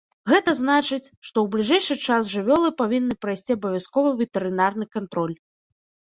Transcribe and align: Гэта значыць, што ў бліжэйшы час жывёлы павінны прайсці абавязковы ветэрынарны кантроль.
Гэта 0.29 0.51
значыць, 0.59 1.11
што 1.27 1.37
ў 1.41 1.43
бліжэйшы 1.55 1.97
час 2.05 2.31
жывёлы 2.35 2.71
павінны 2.79 3.17
прайсці 3.25 3.55
абавязковы 3.57 4.15
ветэрынарны 4.23 4.85
кантроль. 4.97 5.35